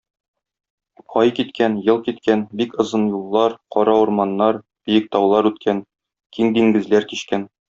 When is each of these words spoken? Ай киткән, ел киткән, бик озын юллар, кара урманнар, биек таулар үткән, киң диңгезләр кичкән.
Ай 1.23 1.31
киткән, 1.39 1.75
ел 1.89 1.99
киткән, 2.07 2.41
бик 2.61 2.73
озын 2.85 3.05
юллар, 3.17 3.57
кара 3.77 3.95
урманнар, 4.07 4.61
биек 4.91 5.13
таулар 5.17 5.51
үткән, 5.53 5.85
киң 6.39 6.53
диңгезләр 6.59 7.09
кичкән. 7.15 7.51